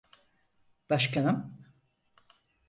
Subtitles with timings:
[0.89, 1.57] Başkanım.